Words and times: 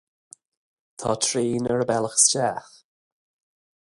Tá 1.01 1.11
traein 1.25 1.69
ar 1.73 1.83
a 1.83 1.87
bealach 1.91 2.19
isteach 2.21 2.73